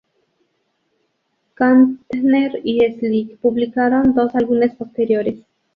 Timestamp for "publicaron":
3.37-4.15